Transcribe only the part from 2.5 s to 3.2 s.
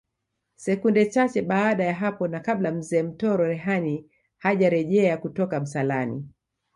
Mzee